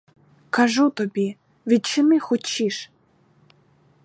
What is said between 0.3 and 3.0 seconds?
Кажу тобі, відчини хутчіш!